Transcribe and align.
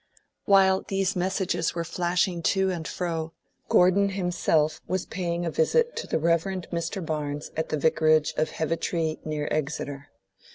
While 0.45 0.81
these 0.87 1.15
messages 1.15 1.75
were 1.75 1.83
flashing 1.83 2.41
to 2.57 2.71
and 2.71 2.87
fro, 2.87 3.33
Gordon 3.69 4.09
himself 4.09 4.81
was 4.87 5.05
paying 5.05 5.45
a 5.45 5.51
visit 5.51 5.95
to 5.97 6.07
the 6.07 6.17
Rev. 6.17 6.43
Mr. 6.71 7.05
Barnes 7.05 7.51
at 7.55 7.69
the 7.69 7.77
Vicarage 7.77 8.33
of 8.35 8.49
Heavitree, 8.49 9.19
near 9.23 9.47
Exeter. 9.51 10.07